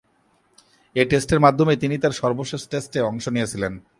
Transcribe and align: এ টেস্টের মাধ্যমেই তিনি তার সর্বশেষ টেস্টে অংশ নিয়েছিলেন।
এ 0.95 1.03
টেস্টের 1.05 1.39
মাধ্যমেই 1.39 1.77
তিনি 1.77 1.95
তার 1.97 2.11
সর্বশেষ 2.11 2.61
টেস্টে 2.67 2.99
অংশ 3.01 3.25
নিয়েছিলেন। 3.27 3.73